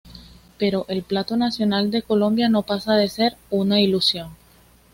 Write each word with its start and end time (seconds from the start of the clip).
Pero 0.57 0.87
el 0.87 1.03
plato 1.03 1.37
nacional 1.37 1.91
de 1.91 2.01
Colombia 2.01 2.49
no 2.49 2.63
pasa 2.63 2.95
de 2.95 3.07
ser 3.07 3.37
una 3.51 3.79
ilusión. 3.79 4.35